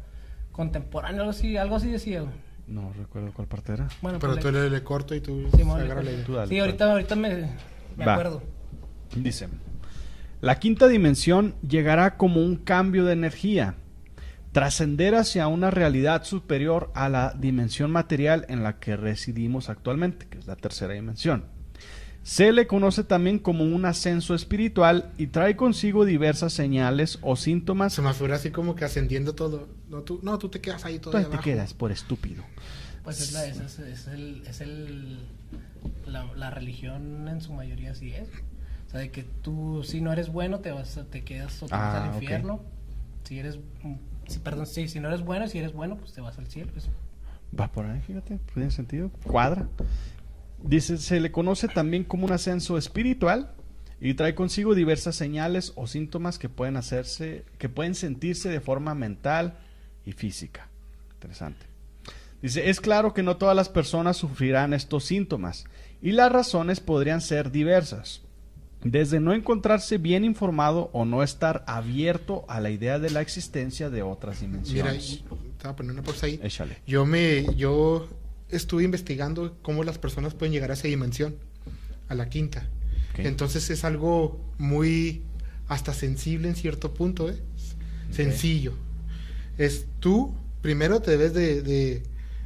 [0.53, 2.23] contemporáneo, algo así, algo así decía.
[2.67, 3.87] No recuerdo cuál parte era.
[4.01, 6.13] Bueno, Pero pues tú le- corto y tú Simón, le.
[6.23, 7.49] Tú dale, Sí, ahorita, ahorita me,
[7.95, 8.41] me acuerdo.
[9.15, 9.47] Dice,
[10.41, 13.75] la quinta dimensión llegará como un cambio de energía,
[14.51, 20.39] trascender hacia una realidad superior a la dimensión material en la que residimos actualmente, que
[20.39, 21.45] es la tercera dimensión.
[22.25, 27.93] Se le conoce también como un ascenso espiritual y trae consigo diversas señales o síntomas.
[27.93, 29.67] Se me figura así como que ascendiendo todo.
[29.89, 32.43] No, tú, no, tú te quedas ahí todo Tú te quedas por estúpido.
[33.03, 35.19] Pues es, la, es, es- es el, es el
[36.07, 38.27] la, la religión en su mayoría así es.
[38.87, 41.67] O sea, de que tú si no eres bueno te vas a- te quedas o
[41.67, 42.23] te vas Ah, al ok.
[42.23, 42.59] infierno.
[43.25, 43.59] Si eres
[44.27, 46.71] si, perdón, sí, si no eres bueno, si eres bueno, pues te vas al cielo.
[46.75, 46.89] Es-
[47.57, 49.67] Va por ahí, fíjate, tiene sentido, cuadra.
[50.63, 53.51] Dice, se le conoce también como un ascenso espiritual
[54.01, 58.95] y trae consigo diversas señales o síntomas que pueden hacerse, que pueden sentirse de forma
[58.95, 59.57] mental
[60.05, 60.69] y física.
[61.13, 61.65] Interesante.
[62.41, 65.65] Dice, es claro que no todas las personas sufrirán estos síntomas
[66.01, 68.21] y las razones podrían ser diversas.
[68.83, 73.89] Desde no encontrarse bien informado o no estar abierto a la idea de la existencia
[73.89, 75.09] de otras Mira, dimensiones.
[75.11, 75.23] y-
[75.57, 76.39] estaba poniendo una pausa ahí.
[76.43, 76.77] Échale.
[76.85, 78.07] Yo me, yo
[78.49, 81.35] estuve investigando cómo las personas pueden llegar a esa dimensión,
[82.07, 82.67] a la quinta.
[83.17, 85.21] Entonces es algo muy
[85.67, 87.41] hasta sensible en cierto punto, ¿eh?
[88.11, 88.73] Sencillo.
[89.57, 92.03] Es tú, primero te debes de, de-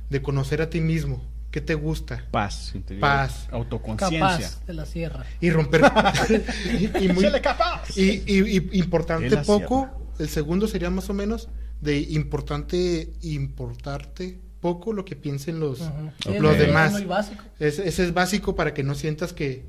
[0.09, 3.01] de conocer a ti mismo, qué te gusta, Paz interior.
[3.01, 3.47] Paz.
[3.51, 4.19] Autoconciencia.
[4.49, 5.25] Capaz de la sierra.
[5.41, 5.81] y romper...
[6.79, 7.97] y, y muy- ¡Échale capaz!
[7.97, 9.97] y, y- y importante poco, sierra.
[10.19, 11.49] el segundo sería más o menos
[11.81, 15.79] de importante, importarte poco lo que piensen los.
[15.79, 16.91] Sí, los es- es demás.
[16.91, 17.43] muy básico.
[17.59, 19.63] Es- ese es básico para que no sientas que,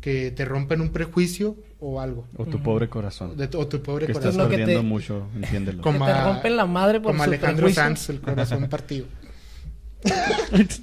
[0.00, 2.26] que te rompen un prejuicio o algo.
[2.36, 3.36] O tu pobre corazón.
[3.36, 4.50] De o tu pobre que estás corazón.
[4.50, 5.82] Que perdiendo te- mucho, entiéndelo.
[5.82, 7.82] Como que te rompen la madre por Como su Alejandro prejuicio.
[7.82, 9.06] Sanz, el corazón partido.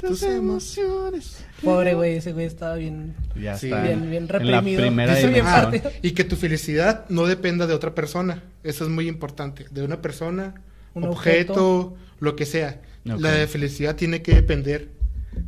[0.00, 1.44] Tus emociones.
[1.62, 3.14] Pobre güey, ese güey estaba bien.
[3.38, 3.66] Ya Sí.
[3.66, 3.82] está.
[3.82, 4.56] Bien- bien en reprimido.
[4.80, 5.82] la primera Dice bien parte.
[6.02, 8.42] Y que tu felicidad no dependa de otra persona.
[8.62, 9.66] Eso es muy importante.
[9.70, 10.54] De una persona,
[10.94, 12.80] Un objeto, lo que sea.
[13.04, 14.90] La felicidad tiene que depender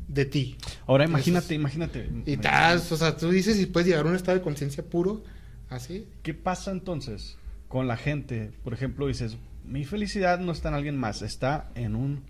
[0.08, 0.56] de ti.
[0.86, 2.08] Ahora imagínate, imagínate.
[2.26, 5.22] Y tal, o sea, tú dices si puedes llegar a un estado de conciencia puro,
[5.68, 6.06] así.
[6.22, 7.36] ¿Qué pasa entonces
[7.68, 8.52] con la gente?
[8.64, 12.22] Por ejemplo, dices, mi felicidad no está en alguien más, está en un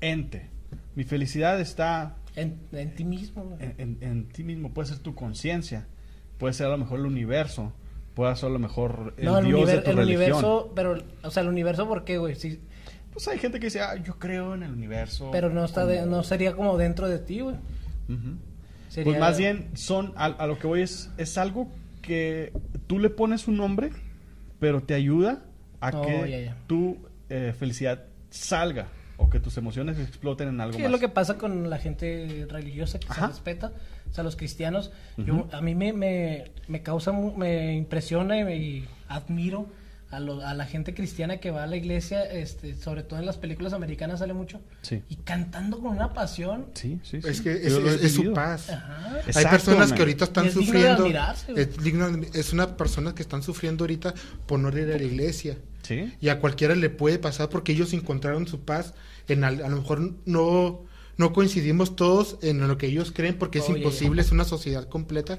[0.00, 0.48] ente.
[0.96, 3.56] Mi felicidad está En, en ti mismo.
[3.60, 5.86] en, en- en ti mismo, puede ser tu conciencia,
[6.38, 7.72] puede ser a lo mejor el universo,
[8.14, 10.22] puede ser a lo mejor el no, el, Dios univer- de tu el religión.
[10.22, 12.34] universo, pero, o sea, el universo, ¿por qué, güey?
[12.36, 12.60] Sí,
[13.12, 15.30] Pues hay gente que dice, ah, yo creo en el universo.
[15.30, 17.56] pero no está de- no sería como dentro de ti, güey.
[18.08, 18.36] Ujú.
[18.88, 21.68] Sería- Pues más bien son, a, a lo que voy es, es algo
[22.02, 22.52] que
[22.86, 23.90] tú le pones un nombre,
[24.60, 25.42] pero te ayuda
[25.80, 26.56] a Oh, que ya, ya.
[26.66, 26.98] tu
[27.30, 30.86] eh, felicidad salga o que tus emociones exploten en algo Sí, más.
[30.86, 33.22] es lo que pasa con la gente religiosa que Ajá.
[33.22, 33.72] se respeta.
[34.10, 34.90] O sea, los cristianos.
[35.16, 39.66] Yo, a mí me, me, me causa, me impresiona y, me- y admiro
[40.10, 43.26] a, lo- a la gente cristiana que va a la iglesia, este, sobre todo en
[43.26, 45.02] las películas americanas sale mucho, Sí.
[45.08, 46.66] y cantando con una pasión.
[46.74, 47.28] Sí, sí, sí.
[47.28, 48.70] Es que es, es- es su paz.
[48.70, 49.18] Ajá.
[49.26, 49.96] Es- Hay personas man.
[49.96, 51.60] que ahorita están es digno de sufriendo.
[51.60, 54.14] es, digno de- es una persona que están sufriendo ahorita
[54.46, 55.58] por no ir a la iglesia.
[55.82, 56.14] Sí.
[56.20, 58.94] Y a cualquiera le puede pasar porque ellos encontraron su paz.
[59.26, 60.84] En al- a lo mejor no,
[61.16, 64.88] no coincidimos todos en lo que ellos creen porque es Oh, imposible, es una sociedad
[64.88, 65.38] completa.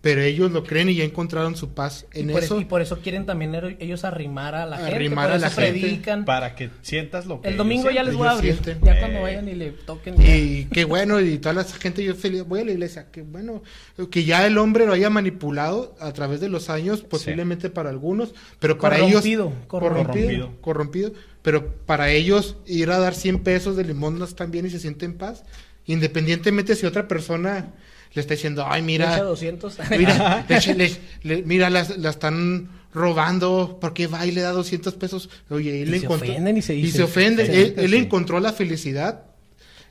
[0.00, 2.60] Pero ellos lo creen y ya encontraron su paz en y, por eso.
[2.60, 4.94] y por eso quieren también er- ellos arrimar a la gente.
[4.96, 5.80] Arrimar por a la eso gente.
[5.80, 6.24] predican.
[6.24, 8.52] Para que sientas lo que El ellos domingo ya les voy a abrir.
[8.54, 8.80] sienten.
[8.84, 9.00] Ya Eh.
[9.00, 10.14] cuando vayan y le toquen.
[10.20, 13.62] Y qué bueno, y toda la gente, yo feliz, voy a la iglesia, qué bueno,
[14.10, 18.34] que ya el hombre lo haya manipulado a través de los años, posiblemente para algunos,
[18.58, 20.04] pero para Corrompido, ellos, corrompido.
[20.06, 24.78] corrompido, corrompido, pero para ellos ir a dar 100 pesos de limosnas también y se
[24.80, 25.44] siente en paz,
[25.86, 27.72] independientemente si otra persona
[28.14, 29.78] le está diciendo, ay, Mira, mira, 200.
[29.98, 34.50] mira, le- le- le- mira, las- la están robando, ¿por qué va y le da
[34.50, 35.30] 200 pesos?
[35.50, 37.94] Oye, él Y le se encontró- ofenden y se y se ofende, Sí, él, él
[37.94, 39.22] encontró la felicidad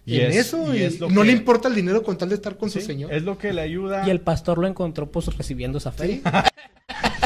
[0.06, 2.18] Y en es- eso y y, es lo no que- le importa el dinero con
[2.18, 3.12] tal de estar con Sí, su señor.
[3.14, 4.08] Es lo que le ayuda.
[4.08, 6.22] Y el pastor lo encontró pues recibiendo esa fe.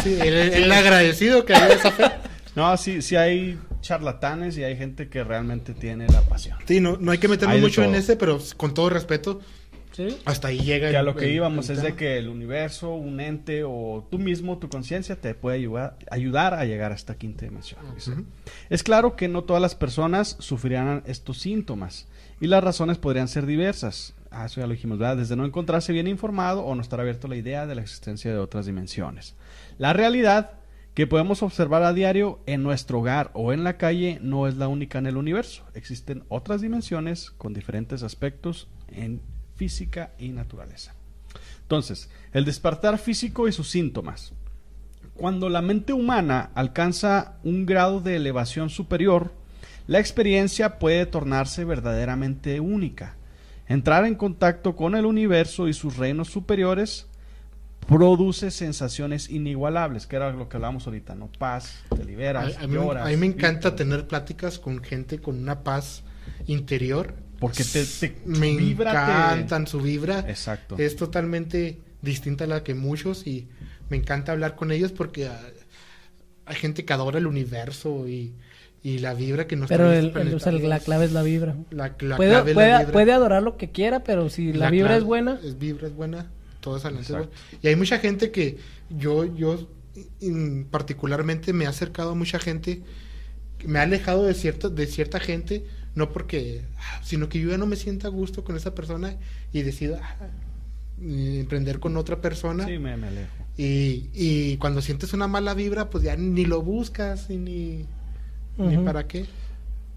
[0.01, 2.05] Sí, Sí, él, él agradecido que haya esa fe.
[2.55, 6.57] No, sí, sí hay charlatanes y hay gente que realmente tiene la pasión.
[6.65, 9.39] Sí, no, no hay que meternos Hay mucho en ese, pero con todo respeto,
[9.91, 10.17] Sí.
[10.25, 10.89] hasta ahí llega.
[10.89, 13.63] Que a el- lo que el- íbamos el es de que el universo, un ente
[13.63, 17.79] o tú mismo, tu conciencia, te puede ayudar, ayudar a llegar a esta quinta dimensión.
[18.69, 22.07] Es claro que no todas las personas sufrirán estos síntomas
[22.41, 24.15] y las razones podrían ser diversas.
[24.31, 25.15] Ah, eso ya lo dijimos, ¿verdad?
[25.15, 28.31] Desde no encontrarse bien informado o no estar abierto a la idea de la existencia
[28.31, 29.33] de otras dimensiones.
[29.77, 30.51] La realidad
[30.95, 34.69] que podemos observar a diario en nuestro hogar o en la calle no es la
[34.69, 35.63] única en el universo.
[35.73, 39.21] Existen otras dimensiones con diferentes aspectos en
[39.57, 40.95] física y naturaleza.
[41.63, 44.31] Entonces, el despertar físico y sus síntomas.
[45.15, 49.33] Cuando la mente humana alcanza un grado de elevación superior,
[49.87, 53.17] la experiencia puede tornarse verdaderamente única.
[53.67, 57.07] Entrar en contacto con el universo y sus reinos superiores
[57.87, 61.29] produce sensaciones inigualables, que era lo que hablábamos ahorita, ¿no?
[61.37, 63.05] Paz, te liberas, A, a mí, lloras.
[63.05, 66.03] a mí me encanta tener pláticas con gente con una paz
[66.47, 67.13] interior.
[67.39, 70.19] Porque te, te me vibra, te- encantan su vibra.
[70.27, 70.77] Exacto.
[70.79, 73.47] Es totalmente distinta a la que muchos y
[73.89, 75.39] me encanta hablar con ellos porque ah,
[76.45, 78.33] hay gente que adora el universo y,
[78.83, 80.83] y la vibra que nos Pero trae el, este el- o sea, planeta la es-
[80.83, 81.55] clave es la vibra.
[81.71, 82.93] la, la puede, clave es la puede- vibra.
[82.93, 85.93] puede adorar lo que quiera, pero si la, vibra clave es buena, Es vibra es
[85.95, 86.31] buena,
[86.73, 87.29] adelante.
[87.61, 88.57] Y hay mucha gente que
[88.89, 89.67] yo, yo
[90.19, 92.83] in- particularmente me he acercado a mucha gente,
[93.65, 97.57] me ha alejado de cierta, de cierta gente, no porque, ah, sino que yo ya
[97.57, 99.17] no me sienta a gusto con esa persona
[99.53, 100.17] y decido ah,
[101.01, 102.65] emprender con otra persona.
[102.65, 103.33] Sí, me, me alejo.
[103.57, 107.85] Y, y cuando sientes una mala vibra, pues ya ni lo buscas y ni,
[108.57, 109.25] ni para qué.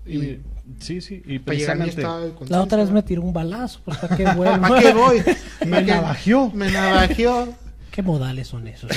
[0.08, 0.42] Y, Y
[0.80, 2.02] sí, sí, y precisamente...
[2.02, 4.60] la otra vez me tiró un balazo, pues para qué bueno.
[4.60, 5.22] ¿Para qué voy?
[5.66, 6.50] Me navajeó.
[6.52, 7.48] Me navajeó.
[7.90, 8.90] ¿Qué modales son esos?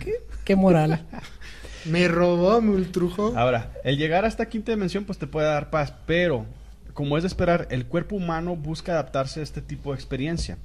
[0.00, 0.12] ¿Qué,
[0.44, 1.04] qué moral?
[1.84, 3.36] Me robó, me ultrujó.
[3.36, 6.46] Ahora, el llegar a esta quinta dimensión pues te puede dar paz, pero
[6.98, 10.58] como es de esperar, el cuerpo humano busca adaptarse a este tipo de experiencia.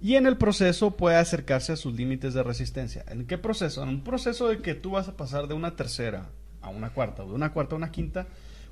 [0.00, 3.04] Y en el proceso puede acercarse a sus límites de resistencia.
[3.08, 3.82] ¿En qué proceso?
[3.82, 6.28] En un proceso de que tú vas a pasar de una tercera
[6.60, 8.26] a una cuarta, o de una cuarta a una quinta,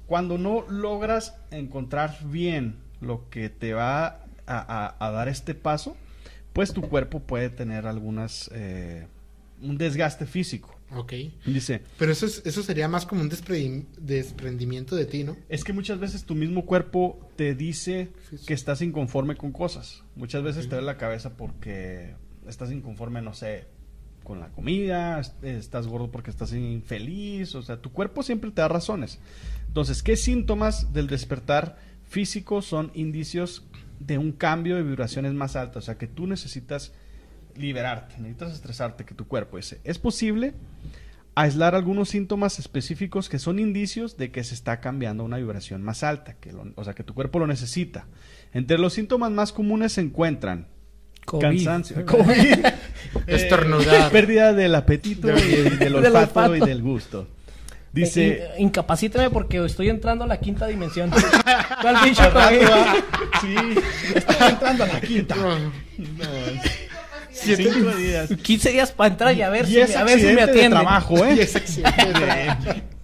[0.06, 5.96] cuando no logras encontrar bien lo que te va a, a- a dar este paso,
[6.52, 8.50] pues tu cuerpo puede tener algunas...
[8.52, 9.06] eh,
[9.62, 10.78] un desgaste físico.
[10.94, 11.12] Ok.
[11.46, 15.36] Dice, Pero eso, es- eso sería más como un despre- desprendimiento de ti, ¿no?
[15.48, 18.46] Es que muchas veces tu mismo cuerpo te dice Sí, sí.
[18.46, 20.02] que estás inconforme con cosas.
[20.16, 22.14] Muchas veces te duele la cabeza porque
[22.46, 23.66] estás inconforme, no sé,
[24.22, 28.60] con la comida, est- estás gordo porque estás infeliz, o sea, tu cuerpo siempre te
[28.60, 29.18] da razones.
[29.74, 31.76] Entonces, ¿qué síntomas del despertar
[32.08, 33.64] físico son indicios
[33.98, 35.78] de un cambio de vibraciones más altas?
[35.82, 36.92] O sea, que tú necesitas
[37.56, 39.80] liberarte, necesitas estresarte, que tu cuerpo ese.
[39.82, 40.54] Es posible
[41.34, 45.82] aislar algunos síntomas específicos que son indicios de que se está cambiando a una vibración
[45.82, 48.06] más alta, que lo- o sea, que tu cuerpo lo necesita.
[48.52, 50.68] Entre los síntomas más comunes se encuentran
[51.26, 51.42] COVID.
[51.42, 52.64] cansancio, COVID,
[53.26, 54.10] Estornudar.
[54.12, 56.18] pérdida del apetito y, y del Del olfato
[56.52, 56.56] olfato.
[56.56, 57.26] y del gusto.
[57.94, 61.10] Dice, In- incapacítame porque estoy entrando a la quinta dimensión.
[61.80, 62.96] ¿Cuál pinche ah,
[63.40, 63.54] sí,
[64.14, 65.36] estoy entrando a la quinta.
[65.36, 65.58] No.
[65.58, 65.70] No,
[67.30, 68.30] Siete- cinco días.
[68.42, 70.42] 15 días para entrar y a ver, Y si, me- a ver si me de
[70.42, 70.70] atienden.
[70.72, 71.34] trabajo, ¿eh?
[71.36, 72.82] de.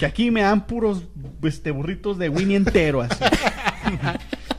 [0.00, 1.04] Que aquí me dan puros
[1.44, 3.14] este, burritos de Winnie entero, así.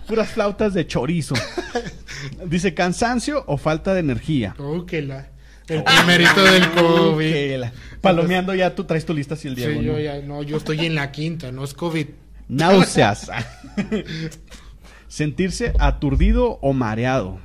[0.08, 1.36] Puras flautas de chorizo.
[2.46, 4.56] Dice cansancio o falta de energía.
[4.58, 5.28] Oh, que la.
[5.67, 7.56] El primerito del COVID.
[7.58, 9.82] La- Palomeando ya tú traes tu lista así el Sí, Diego.
[9.82, 9.99] yo ¿no?
[9.99, 12.08] ya, no, yo estoy en la quinta, no es COVID.
[12.49, 13.32] Náuseas.
[15.08, 17.39] Sentirse aturdido o mareado.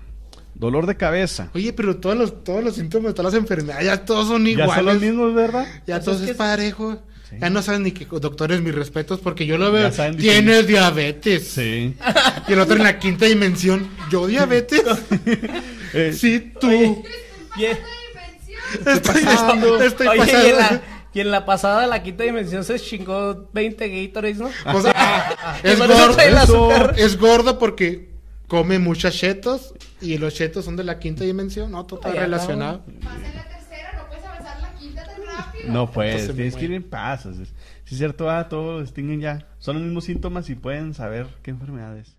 [0.54, 1.50] Dolor de cabeza.
[1.54, 4.74] Oye, pero todos los, todos los síntomas todas las enfermedades, ya todos son Ya iguales.
[4.74, 5.66] son los mismos, ¿verdad?
[5.86, 7.00] Ya Pues todos es parejo.
[7.30, 7.36] Sí.
[7.40, 9.88] Ya no saben ni qué doctores mis respetos porque yo lo veo.
[9.90, 11.46] Ya saben Tienes diabetes.
[11.46, 11.94] Sí.
[12.48, 13.86] Y el otro en la quinta dimensión.
[14.10, 14.82] Yo diabetes.
[15.94, 16.68] Eh, sí, tú.
[16.68, 17.78] Oye,
[18.86, 19.82] Estoy, pasando.
[19.82, 20.82] estoy oye, y en, la,
[21.14, 24.50] y en la pasada, la quinta dimensión, se chingó 20 Gatorades, ¿no?
[24.66, 26.92] O sea, es gordo.
[26.96, 28.08] es gordo porque
[28.48, 29.74] come muchos chetos.
[30.00, 31.70] Y los chetos son de la quinta dimensión.
[31.70, 32.84] No, todo está Ay, relacionado.
[33.02, 35.72] Vas en la tercera, no puedes avanzar la quinta tan rápido.
[35.72, 36.84] No puedes, Entonces me tienes que ir en.
[36.84, 37.48] Es
[37.84, 39.46] sí, es cierto, ah, todos lo distinguen ya.
[39.58, 42.16] Son los mismos síntomas y pueden saber qué enfermedades.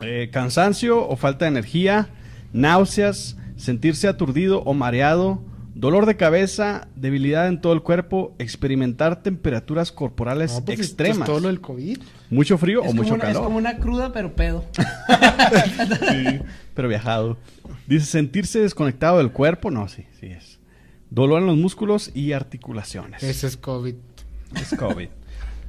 [0.00, 2.08] Eh, cansancio o falta de energía,
[2.52, 5.42] náuseas, sentirse aturdido o mareado,
[5.84, 11.24] dolor de cabeza, debilidad en todo el cuerpo, experimentar temperaturas corporales No, pues, extremas, Es
[11.26, 11.98] todo lo del COVID.
[12.30, 13.44] mucho frío Es o mucho una, es calor.
[13.44, 14.64] como una cruda, pero pedo.
[16.08, 16.40] Sí,
[16.72, 17.36] pero viajado.
[17.86, 20.58] Dice sentirse desconectado del cuerpo, no, sí, sí es.
[21.10, 23.22] Dolor en los músculos y articulaciones.
[23.22, 23.94] Ese es COVID.
[24.56, 25.08] Es COVID.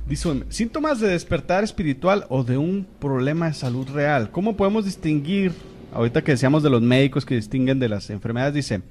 [0.08, 4.32] Dice, síntomas de despertar espiritual o de un problema de salud real.
[4.32, 5.52] ¿Cómo podemos distinguir,
[5.94, 8.82] ahorita que decíamos de los médicos que distinguen de las enfermedades, dice,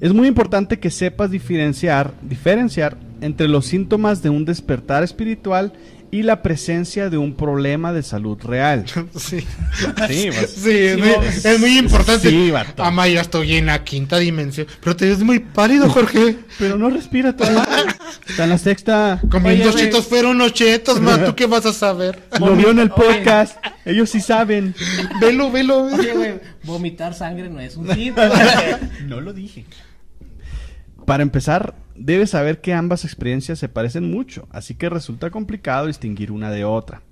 [0.00, 5.72] es muy importante que sepas diferenciar, diferenciar entre los síntomas de un despertar espiritual
[6.14, 8.84] y la presencia de un problema de salud real.
[9.18, 9.40] Sí.
[10.08, 12.30] Sí, pues, Sí, es, muy, vos- es muy importante.
[12.30, 12.84] Sí, vato.
[12.84, 14.68] Ama, ya estoy en la quinta dimensión.
[14.80, 16.36] Pero te ves muy pálido, Jorge.
[16.58, 17.66] pero no respira todavía.
[18.28, 19.20] Está en la sexta.
[19.28, 21.24] Comiendo Oye, chetos fueron los chetos, man.
[21.24, 22.22] ¿Tú qué vas a saber?
[22.38, 23.16] Lo vio en el Oye.
[23.16, 23.56] podcast.
[23.84, 24.74] Ellos sí saben.
[25.20, 25.82] Velo, velo.
[25.86, 28.30] Oye, güey, vomitar sangre no es un síntoma.
[29.06, 29.64] No lo dije.
[31.06, 36.32] Para empezar, debes saber que ambas experiencias se parecen mucho, así que resulta complicado distinguir
[36.32, 37.02] una de otra.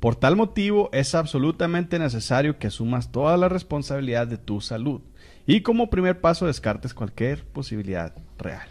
[0.00, 5.00] Por tal motivo, es absolutamente necesario que asumas toda la responsabilidad de tu salud
[5.46, 8.68] y como primer paso descartes cualquier posibilidad real.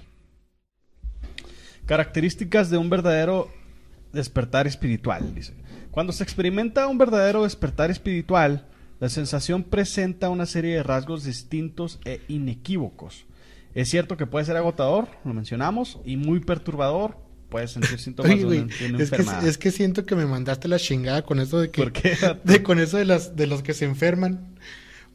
[1.88, 3.50] Características de un verdadero
[4.14, 5.34] despertar espiritual.
[5.90, 8.68] Cuando se experimenta un verdadero despertar espiritual,
[9.00, 13.26] la sensación presenta una serie de rasgos distintos e inequívocos.
[13.80, 17.18] Es cierto que puede ser agotador, lo mencionamos, y muy perturbador,
[17.50, 19.48] puedes sentir síntomas Oye, de una, de una es, que, enfermedad.
[19.48, 21.84] es que siento que me mandaste la chingada con eso de que...
[21.84, 22.18] ¿Por qué?
[22.44, 24.56] De, con eso de, las, de los que se enferman.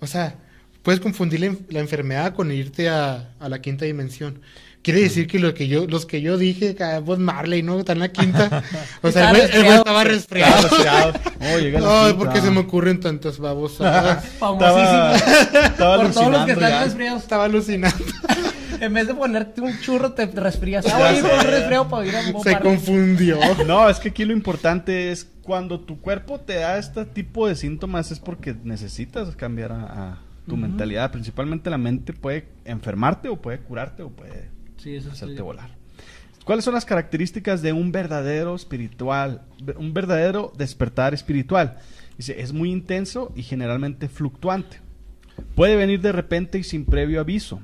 [0.01, 0.39] O sea,
[0.83, 4.41] puedes confundir la, en- la enfermedad con irte a, a la quinta dimensión.
[4.83, 7.79] Quiere decir que, lo que yo, los que yo dije, Bob Marley, ¿no?
[7.79, 8.63] Están en la quinta.
[9.03, 10.69] O sea, el güey- el güey estaba resfriado.
[10.71, 12.15] Oh, Ay, quinta.
[12.19, 13.35] ¿por qué se me ocurren tantas?
[13.39, 15.33] Estaba, Famosísimo.
[15.65, 16.85] estaba Por todos los que están ya.
[16.85, 17.23] resfriados.
[17.23, 18.05] Estaba alucinando.
[18.81, 20.85] En vez de ponerte un churro, te resfrías.
[20.93, 23.39] Ah, me resfriado para ir a un Se confundió.
[23.65, 27.55] No, es que aquí lo importante es cuando tu cuerpo te da este tipo de
[27.55, 30.19] síntomas es porque necesitas cambiar a, a
[30.49, 31.13] tu mentalidad.
[31.13, 34.51] Principalmente la mente puede enfermarte o puede curarte o puede
[34.83, 35.15] Sí, eso sí.
[35.17, 35.71] hacerte volar.
[36.45, 39.43] ¿Cuáles son las características de un verdadero espiritual,
[39.77, 41.79] un verdadero despertar espiritual?
[42.19, 44.79] Dice, es muy intenso y generalmente fluctuante.
[45.55, 47.61] Puede venir de repente y sin previo aviso.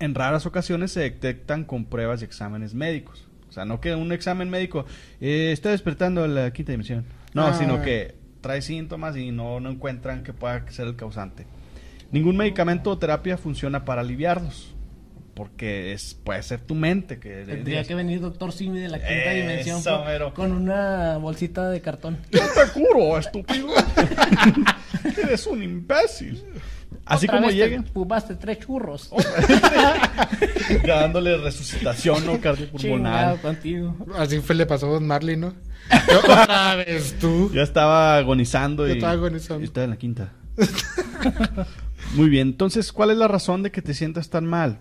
[0.00, 3.26] En raras ocasiones se detectan con pruebas y exámenes médicos.
[3.48, 4.84] O sea, no que un examen médico
[5.20, 7.04] eh, está despertando la quinta dimensión.
[7.32, 7.54] No, Ah.
[7.54, 11.46] sino que trae síntomas y no, no encuentran que pueda ser el causante.
[12.12, 14.74] Ningún medicamento o terapia funciona para aliviarlos.
[15.38, 19.32] Porque es, puede ser tu mente que Tendría que venir Doctor Simi de la quinta
[19.32, 20.34] Eso, dimensión con, mero.
[20.34, 22.18] con una bolsita de cartón.
[22.32, 23.68] Yo te curo, estúpido.
[25.16, 26.44] Eres un imbécil.
[27.04, 29.12] Así Otra como lleguen, Fumaste tres churros.
[30.84, 33.40] ya dándole resucitación no cardiopulmonar.
[33.40, 33.96] Contigo.
[34.16, 35.54] Así fue, le pasó a Bob Marley, ¿no?
[36.18, 37.52] Otra vez tú.
[37.54, 39.60] Ya estaba agonizando Ya y, estaba agonizando.
[39.60, 40.32] y estaba en la quinta.
[42.16, 44.80] Muy bien, entonces, ¿cuál es la razón de que te sientas tan mal?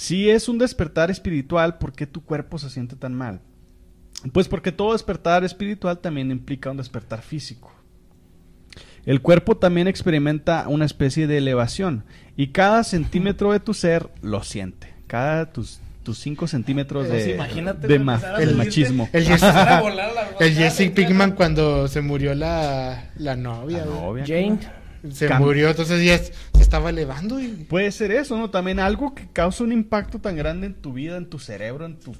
[0.00, 3.40] Si es un despertar espiritual, ¿por qué tu cuerpo se siente tan mal?
[4.32, 7.72] Pues porque todo despertar espiritual también implica un despertar físico.
[9.04, 12.04] El cuerpo también experimenta una especie de elevación
[12.36, 14.94] y cada centímetro de tu ser lo siente.
[15.08, 17.34] Cada tus tus 5 centímetros Pues de,
[17.98, 18.54] ma- subirte.
[18.54, 19.08] machismo.
[19.12, 19.42] El Jesse,
[20.80, 20.92] el.
[20.92, 24.00] Pinkman cuando se murió la, la novia, La güey.
[24.00, 24.24] novia.
[24.24, 24.58] Jane.
[25.12, 27.48] Se Cam- murió, entonces ya es- se estaba elevando y...
[27.48, 28.50] Puede ser eso, ¿no?
[28.50, 31.98] También algo que causa un impacto tan grande en tu vida, en tu cerebro, en
[31.98, 32.14] tu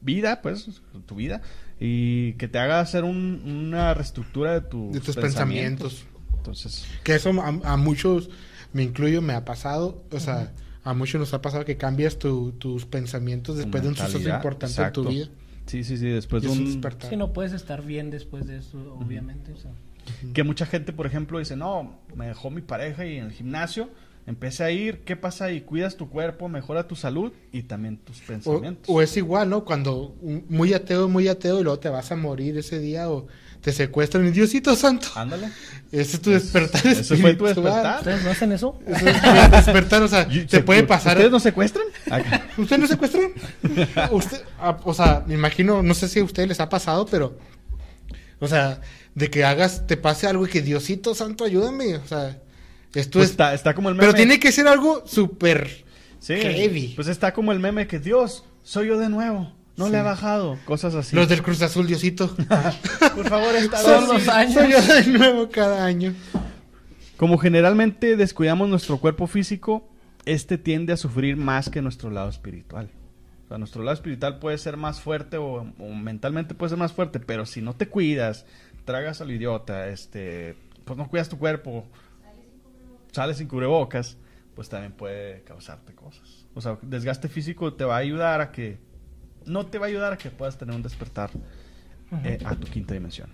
[0.00, 1.42] vida, pues, en tu vida,
[1.80, 6.04] y que te haga hacer un- una reestructura de, tus De tus pensamientos.
[6.36, 8.30] Entonces, Que eso a, a muchos,
[8.72, 10.02] me incluyo, me ha pasado.
[10.12, 10.52] O sea,
[10.84, 14.80] a muchos nos ha pasado que cambias tu- tus pensamientos después de un suceso importante
[14.82, 15.28] en tu vida.
[15.66, 17.10] Sí, sí, sí, después de es un despertar.
[17.10, 19.52] Sí, no puedes estar bien después de eso, obviamente.
[19.52, 19.70] o sea.
[20.34, 23.88] Que mucha gente, por ejemplo, dice, no, me dejó mi pareja y en el gimnasio
[24.26, 25.62] empecé a ir, ¿qué pasa ahí?
[25.62, 28.84] Cuidas tu cuerpo, mejora tu salud y también tus pensamientos.
[28.86, 29.64] o es igual, ¿no?
[29.64, 33.26] Cuando un- muy ateo, muy ateo y luego te vas a morir ese día o
[33.62, 34.26] te secuestran.
[34.26, 35.08] y, Diosito santo.
[35.14, 35.46] Ándale.
[35.90, 38.00] Ese es tu despertar Eso fue tu despertar.
[38.00, 38.78] ¿Ustedes no hacen eso?
[38.86, 41.12] Eso es tu despertar, o sea, te se- puede pasar.
[41.16, 41.86] ¿Ustedes no secuestran?
[42.10, 42.46] Acá.
[42.58, 43.32] ¿Usted no secuestran?
[44.12, 47.34] Usted, ah, o sea, me imagino, no sé si a ustedes les ha pasado, pero,
[48.40, 48.80] o sea,
[49.14, 52.38] de que hagas, te pase algo y que Diosito santo, ayúdame, o sea,
[52.94, 54.06] esto Pues es, está, está como el meme.
[54.06, 55.84] pero tiene que ser algo súper
[56.20, 56.92] Sí, heavy.
[56.96, 59.92] pues está como el meme que Dios, soy yo de nuevo, no Sí.
[59.92, 61.14] le ha bajado, cosas así.
[61.14, 62.34] Los del Cruz Azul, Diosito.
[63.14, 64.54] Por favor, esta vez los años.
[64.54, 66.14] Soy yo de nuevo cada año.
[67.16, 69.88] Como generalmente descuidamos nuestro cuerpo físico,
[70.24, 72.90] este tiende a sufrir más que nuestro lado espiritual.
[73.48, 76.92] O sea, nuestro lado espiritual puede ser más fuerte o, o mentalmente puede ser más
[76.92, 78.44] fuerte, pero si no te cuidas,
[78.84, 81.86] tragas al idiota, este, pues no cuidas tu cuerpo,
[83.10, 84.18] sales sin cubrebocas,
[84.54, 86.46] pues también puede causarte cosas.
[86.54, 88.78] O sea, desgaste físico te va a ayudar a que,
[89.46, 91.30] no te va a ayudar a que puedas tener un despertar
[92.24, 93.30] eh, a tu quinta dimensión.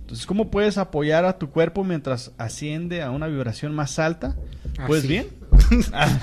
[0.00, 4.36] Entonces, ¿cómo puedes apoyar a tu cuerpo mientras asciende a una vibración más alta?
[4.86, 5.08] Pues Así.
[5.08, 5.41] bien.
[5.92, 6.18] Ah,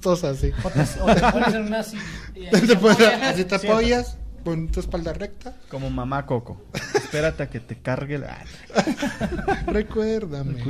[0.00, 0.52] Todos así.
[0.62, 3.22] O te, o te pones en una apoyas.
[3.22, 5.56] así te apoyas con tu espalda recta.
[5.68, 6.62] como mamá Coco.
[6.94, 8.44] Espérate a que te cargue la...
[9.66, 10.62] Recuérdame.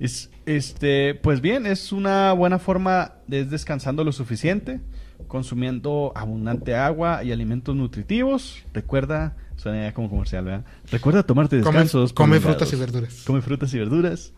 [0.00, 4.80] Es, este, pues bien, es una buena forma de descansando lo suficiente,
[5.28, 8.64] consumiendo abundante agua y alimentos nutritivos.
[8.72, 10.64] Recuerda, suena ya como comercial, ¿verdad?
[10.90, 12.12] Recuerda tomarte descansos.
[12.12, 13.22] come frutas y verduras.
[13.26, 14.32] Come frutas y verduras.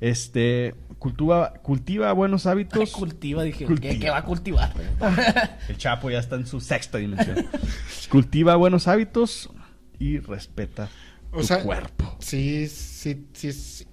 [0.00, 2.90] Este, cultiva, cultiva buenos Ay, hábitos.
[2.92, 3.92] cultiva, dije, Cultiva.
[3.94, 4.72] ¿qué, qué va a cultivar?
[5.68, 7.46] El Chapo ya está en su sexta dimensión.
[8.10, 9.50] cultiva buenos hábitos
[9.98, 10.88] y respeta
[11.32, 12.16] O tu sea, cuerpo.
[12.20, 13.86] Sí, sí, sí es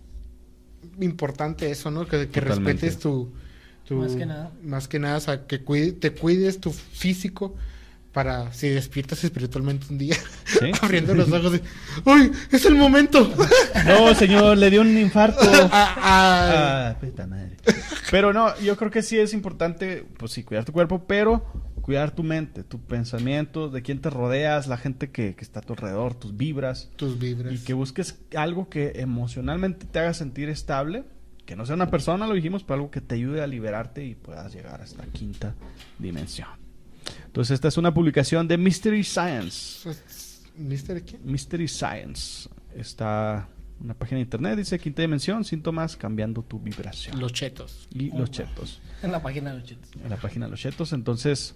[0.99, 2.05] importante eso, ¿no?
[2.07, 3.31] Que, que respetes tu,
[3.87, 4.51] tu- Más que nada.
[4.63, 7.55] Más que nada, o sea, que cuide- te cuides tu físico
[8.11, 10.71] para si despiertas espiritualmente un día, ¿Sí?
[10.81, 12.31] abriendo los ojos y ¡Uy!
[12.51, 13.33] ¡Es el momento!
[13.85, 15.39] No, señor, le dio un infarto.
[15.71, 17.57] Ah, ah, Ah, puta madre.
[18.09, 21.45] Pero no, yo creo que sí es importante, pues sí, cuidar tu cuerpo, pero
[21.81, 25.63] cuidar tu mente, tu pensamiento, de quién te rodeas, la gente que, que está a
[25.63, 26.89] tu alrededor, tus vibras.
[26.95, 27.53] Tus vibras.
[27.53, 31.05] Y que busques algo que emocionalmente te haga sentir estable.
[31.45, 34.15] Que no sea una persona, lo dijimos, pero algo que te ayude a liberarte y
[34.15, 35.55] puedas llegar a esta quinta
[35.97, 36.60] dimensión.
[37.31, 39.89] Entonces, esta es una publicación de Mystery Science.
[40.57, 41.17] ¿Mister qué?
[41.23, 42.49] Mystery Science.
[42.75, 43.47] Está
[43.79, 47.17] una página de internet, dice quinta dimensión, síntomas cambiando tu vibración.
[47.21, 47.87] Los chetos.
[47.89, 48.81] y los chetos.
[49.01, 49.89] En la página de los chetos.
[50.03, 50.91] En la página de los chetos.
[50.91, 51.55] Entonces,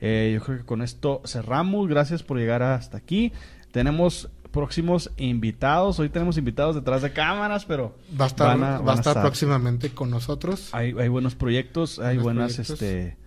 [0.00, 1.88] eh, yo creo que con esto cerramos.
[1.88, 3.32] Gracias por llegar hasta aquí.
[3.72, 5.98] Tenemos próximos invitados.
[5.98, 9.20] Hoy tenemos invitados detrás de cámaras, pero Va a estar, van va van a estar
[9.20, 10.68] próximamente con nosotros.
[10.70, 12.80] Hay, hay buenos proyectos, hay Buenos buenas proyectos.
[12.80, 13.25] este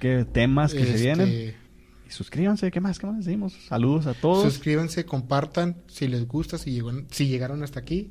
[0.00, 1.54] que temas que se Este, vienen.
[2.08, 2.98] Y suscríbanse, ¿qué más?
[2.98, 3.52] ¿Qué más decimos?
[3.68, 4.42] Saludos a todos.
[4.42, 8.10] Suscríbanse, compartan si les gusta, si, llegó, si llegaron hasta aquí.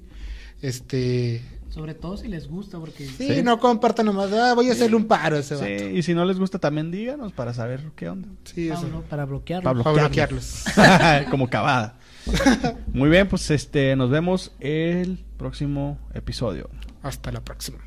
[0.62, 1.42] Este.
[1.70, 3.44] Sobre todo si les gusta, porque Sí, Sí.
[3.44, 4.32] no compartan nomás.
[4.34, 5.90] Ah, voy a hacerle un paro a ese Sí, vato.
[5.98, 8.28] y si no les gusta también díganos para saber qué onda.
[8.44, 8.82] Sí, eso.
[8.82, 9.64] Pablo, para bloquearlo.
[9.66, 9.84] Pablo.
[9.84, 10.64] Para bloquearlos.
[11.30, 12.00] Como cavada.
[12.94, 16.70] Muy bien, pues este nos vemos el próximo episodio.
[17.04, 17.78] Hasta la próxima.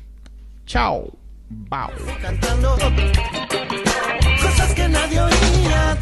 [0.65, 1.17] Chao.
[1.49, 1.89] Bye.
[5.03, 5.97] Nadie oía,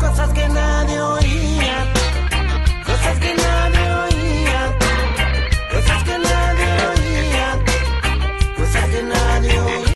[0.00, 1.92] cosas que nadie oía,
[2.84, 4.09] cosas que nadie oía.